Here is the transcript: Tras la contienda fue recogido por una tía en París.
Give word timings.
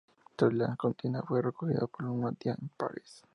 Tras 0.35 0.51
la 0.51 0.75
contienda 0.77 1.21
fue 1.21 1.43
recogido 1.43 1.85
por 1.87 2.07
una 2.07 2.31
tía 2.33 2.57
en 2.59 2.71
París. 2.75 3.21